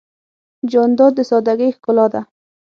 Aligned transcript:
جانداد 0.71 1.13
د 1.15 1.19
سادګۍ 1.29 1.69
ښکلا 1.77 2.05
ده. 2.13 2.21